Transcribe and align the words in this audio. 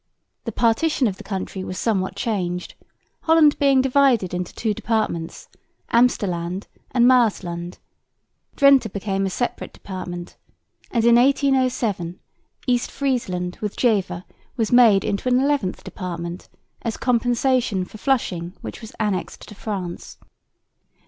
The 0.45 0.51
partition 0.51 1.05
of 1.05 1.17
the 1.17 1.23
country 1.23 1.63
was 1.63 1.77
somewhat 1.77 2.15
changed, 2.15 2.73
Holland 3.21 3.59
being 3.59 3.81
divided 3.81 4.33
into 4.33 4.51
two 4.51 4.73
departments, 4.73 5.47
Amstelland 5.93 6.65
and 6.89 7.05
Maasland. 7.07 7.77
Drente 8.57 8.91
became 8.91 9.27
a 9.27 9.29
separate 9.29 9.73
department; 9.73 10.37
and 10.89 11.05
in 11.05 11.17
1807 11.17 12.19
East 12.65 12.89
Friesland 12.89 13.59
with 13.61 13.75
Jever 13.77 14.23
was 14.57 14.71
made 14.71 15.03
into 15.03 15.29
an 15.29 15.39
eleventh 15.39 15.83
department, 15.83 16.49
as 16.81 16.97
compensation 16.97 17.85
for 17.85 17.99
Flushing, 17.99 18.53
which 18.61 18.81
was 18.81 18.93
annexed 18.99 19.47
to 19.49 19.53
France. 19.53 20.17